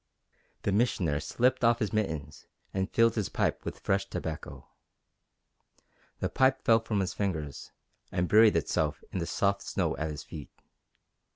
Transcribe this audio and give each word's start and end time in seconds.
The 0.63 0.71
Missioner 0.71 1.19
slipped 1.19 1.63
off 1.63 1.77
his 1.77 1.93
mittens 1.93 2.47
and 2.73 2.89
filled 2.89 3.13
his 3.13 3.29
pipe 3.29 3.63
with 3.63 3.77
fresh 3.81 4.09
tobacco. 4.09 4.67
The 6.21 6.27
pipe 6.27 6.63
fell 6.65 6.79
from 6.79 7.01
his 7.01 7.13
fingers 7.13 7.71
and 8.11 8.27
buried 8.27 8.55
itself 8.55 9.03
in 9.11 9.19
the 9.19 9.27
soft 9.27 9.61
snow 9.61 9.95
at 9.97 10.09
his 10.09 10.23
feet. 10.23 10.49